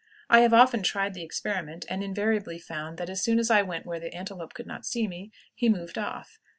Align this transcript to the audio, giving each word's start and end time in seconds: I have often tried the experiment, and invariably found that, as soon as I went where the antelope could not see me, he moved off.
I 0.31 0.39
have 0.39 0.51
often 0.51 0.81
tried 0.81 1.13
the 1.13 1.21
experiment, 1.21 1.85
and 1.87 2.03
invariably 2.03 2.57
found 2.57 2.97
that, 2.97 3.07
as 3.07 3.21
soon 3.21 3.37
as 3.37 3.51
I 3.51 3.61
went 3.61 3.85
where 3.85 3.99
the 3.99 4.15
antelope 4.15 4.55
could 4.55 4.65
not 4.65 4.83
see 4.83 5.07
me, 5.07 5.31
he 5.53 5.69
moved 5.69 5.95
off. 5.99 6.39